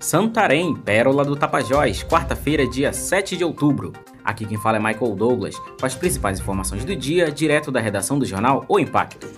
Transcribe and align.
Santarém, 0.00 0.74
Pérola 0.74 1.26
do 1.26 1.36
Tapajós, 1.36 2.02
quarta-feira, 2.02 2.66
dia 2.66 2.90
7 2.90 3.36
de 3.36 3.44
outubro. 3.44 3.92
Aqui 4.24 4.46
quem 4.46 4.56
fala 4.56 4.78
é 4.78 4.80
Michael 4.80 5.14
Douglas, 5.14 5.54
com 5.78 5.84
as 5.84 5.94
principais 5.94 6.40
informações 6.40 6.86
do 6.86 6.96
dia, 6.96 7.30
direto 7.30 7.70
da 7.70 7.80
redação 7.80 8.18
do 8.18 8.24
jornal 8.24 8.64
O 8.66 8.78
Impacto. 8.78 9.28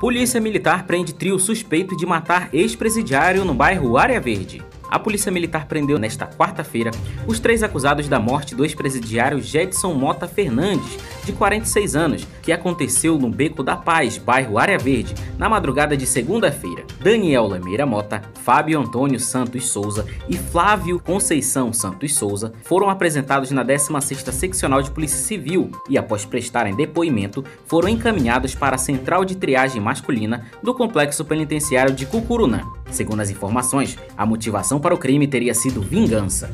Polícia 0.00 0.40
Militar 0.40 0.84
prende 0.84 1.14
trio 1.14 1.38
suspeito 1.38 1.96
de 1.96 2.04
matar 2.04 2.48
ex-presidiário 2.52 3.44
no 3.44 3.54
bairro 3.54 3.96
Área 3.96 4.20
Verde. 4.20 4.64
A 4.90 4.98
Polícia 4.98 5.30
Militar 5.30 5.66
prendeu 5.66 5.96
nesta 5.96 6.26
quarta-feira 6.26 6.90
os 7.24 7.38
três 7.38 7.62
acusados 7.62 8.08
da 8.08 8.18
morte 8.18 8.52
do 8.52 8.64
ex-presidiário 8.64 9.40
Jedson 9.40 9.94
Mota 9.94 10.26
Fernandes, 10.26 10.98
de 11.26 11.32
46 11.32 11.96
anos, 11.96 12.26
que 12.40 12.52
aconteceu 12.52 13.18
no 13.18 13.28
Beco 13.28 13.62
da 13.62 13.76
Paz, 13.76 14.16
bairro 14.16 14.58
Área 14.58 14.78
Verde, 14.78 15.12
na 15.36 15.48
madrugada 15.48 15.96
de 15.96 16.06
segunda-feira. 16.06 16.84
Daniel 17.00 17.48
Lameira 17.48 17.84
Mota, 17.84 18.22
Fábio 18.44 18.80
Antônio 18.80 19.18
Santos 19.18 19.68
Souza 19.68 20.06
e 20.28 20.36
Flávio 20.36 21.00
Conceição 21.00 21.72
Santos 21.72 22.14
Souza 22.14 22.52
foram 22.62 22.88
apresentados 22.88 23.50
na 23.50 23.64
16ª 23.64 24.30
Seccional 24.30 24.80
de 24.80 24.90
Polícia 24.92 25.18
Civil 25.18 25.70
e, 25.90 25.98
após 25.98 26.24
prestarem 26.24 26.76
depoimento, 26.76 27.44
foram 27.66 27.88
encaminhados 27.88 28.54
para 28.54 28.76
a 28.76 28.78
Central 28.78 29.24
de 29.24 29.34
Triagem 29.34 29.82
Masculina 29.82 30.46
do 30.62 30.72
Complexo 30.72 31.24
Penitenciário 31.24 31.92
de 31.92 32.06
Cucurunã. 32.06 32.62
Segundo 32.90 33.20
as 33.20 33.30
informações, 33.30 33.98
a 34.16 34.24
motivação 34.24 34.78
para 34.78 34.94
o 34.94 34.98
crime 34.98 35.26
teria 35.26 35.54
sido 35.54 35.82
vingança. 35.82 36.52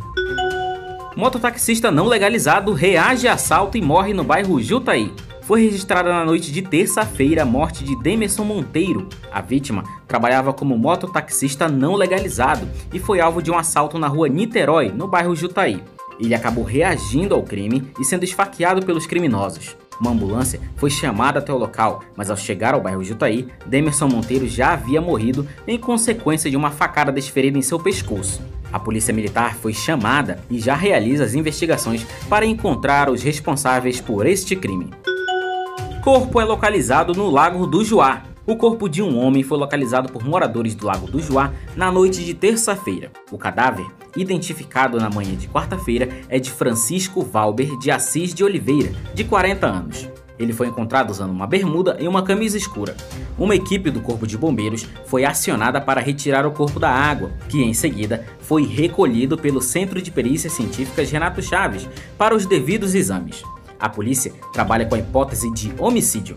Mototaxista 1.14 1.90
não 1.90 2.06
legalizado 2.06 2.72
reage 2.72 3.28
a 3.28 3.34
assalto 3.34 3.76
e 3.76 3.82
morre 3.82 4.14
no 4.14 4.24
bairro 4.24 4.62
Jutaí. 4.62 5.12
Foi 5.42 5.60
registrada 5.60 6.10
na 6.10 6.24
noite 6.24 6.50
de 6.50 6.62
terça-feira 6.62 7.42
a 7.42 7.44
morte 7.44 7.84
de 7.84 7.94
Demerson 7.96 8.44
Monteiro. 8.44 9.08
A 9.30 9.42
vítima 9.42 9.84
trabalhava 10.08 10.54
como 10.54 10.78
mototaxista 10.78 11.68
não 11.68 11.96
legalizado 11.96 12.66
e 12.94 12.98
foi 12.98 13.20
alvo 13.20 13.42
de 13.42 13.50
um 13.50 13.58
assalto 13.58 13.98
na 13.98 14.08
rua 14.08 14.28
Niterói, 14.28 14.88
no 14.88 15.06
bairro 15.06 15.36
Jutaí. 15.36 15.82
Ele 16.18 16.34
acabou 16.34 16.64
reagindo 16.64 17.34
ao 17.34 17.42
crime 17.42 17.92
e 18.00 18.04
sendo 18.04 18.24
esfaqueado 18.24 18.86
pelos 18.86 19.06
criminosos. 19.06 19.76
Uma 20.02 20.10
ambulância 20.10 20.58
foi 20.74 20.90
chamada 20.90 21.38
até 21.38 21.52
o 21.52 21.56
local, 21.56 22.02
mas 22.16 22.28
ao 22.28 22.36
chegar 22.36 22.74
ao 22.74 22.80
bairro 22.80 23.04
Jutaí, 23.04 23.46
Demerson 23.64 24.08
Monteiro 24.08 24.48
já 24.48 24.72
havia 24.72 25.00
morrido 25.00 25.46
em 25.64 25.78
consequência 25.78 26.50
de 26.50 26.56
uma 26.56 26.72
facada 26.72 27.12
desferida 27.12 27.56
em 27.56 27.62
seu 27.62 27.78
pescoço. 27.78 28.42
A 28.72 28.80
polícia 28.80 29.14
militar 29.14 29.54
foi 29.54 29.72
chamada 29.72 30.40
e 30.50 30.58
já 30.58 30.74
realiza 30.74 31.22
as 31.22 31.34
investigações 31.34 32.04
para 32.28 32.44
encontrar 32.44 33.08
os 33.08 33.22
responsáveis 33.22 34.00
por 34.00 34.26
este 34.26 34.56
crime. 34.56 34.90
Corpo 36.02 36.40
é 36.40 36.44
localizado 36.44 37.14
no 37.14 37.30
Lago 37.30 37.64
do 37.64 37.84
Juá, 37.84 38.24
o 38.46 38.56
corpo 38.56 38.88
de 38.88 39.00
um 39.00 39.18
homem 39.18 39.42
foi 39.42 39.56
localizado 39.56 40.12
por 40.12 40.24
moradores 40.24 40.74
do 40.74 40.86
Lago 40.86 41.06
do 41.06 41.20
Juá 41.20 41.52
na 41.76 41.92
noite 41.92 42.24
de 42.24 42.34
terça-feira. 42.34 43.10
O 43.30 43.38
cadáver, 43.38 43.86
identificado 44.16 44.98
na 44.98 45.08
manhã 45.08 45.36
de 45.36 45.48
quarta-feira, 45.48 46.08
é 46.28 46.38
de 46.38 46.50
Francisco 46.50 47.22
Valber 47.22 47.78
de 47.78 47.90
Assis 47.90 48.34
de 48.34 48.42
Oliveira, 48.42 48.92
de 49.14 49.24
40 49.24 49.66
anos. 49.66 50.08
Ele 50.38 50.52
foi 50.52 50.66
encontrado 50.66 51.10
usando 51.10 51.30
uma 51.30 51.46
bermuda 51.46 51.96
e 52.00 52.08
uma 52.08 52.22
camisa 52.24 52.56
escura. 52.56 52.96
Uma 53.38 53.54
equipe 53.54 53.90
do 53.90 54.00
Corpo 54.00 54.26
de 54.26 54.36
Bombeiros 54.36 54.88
foi 55.06 55.24
acionada 55.24 55.80
para 55.80 56.00
retirar 56.00 56.44
o 56.44 56.50
corpo 56.50 56.80
da 56.80 56.90
água, 56.90 57.30
que 57.48 57.62
em 57.62 57.72
seguida 57.72 58.26
foi 58.40 58.66
recolhido 58.66 59.38
pelo 59.38 59.60
Centro 59.60 60.02
de 60.02 60.10
Perícias 60.10 60.54
Científicas 60.54 61.10
Renato 61.10 61.40
Chaves 61.40 61.88
para 62.18 62.34
os 62.34 62.44
devidos 62.44 62.94
exames. 62.94 63.42
A 63.78 63.88
polícia 63.88 64.32
trabalha 64.52 64.86
com 64.86 64.96
a 64.96 64.98
hipótese 64.98 65.52
de 65.52 65.72
homicídio. 65.78 66.36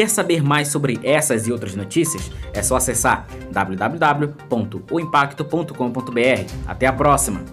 Quer 0.00 0.08
saber 0.08 0.42
mais 0.42 0.68
sobre 0.68 0.98
essas 1.02 1.46
e 1.46 1.52
outras 1.52 1.76
notícias? 1.76 2.30
É 2.54 2.62
só 2.62 2.76
acessar 2.76 3.26
www.oimpacto.com.br. 3.52 6.52
Até 6.66 6.86
a 6.86 6.92
próxima! 6.94 7.44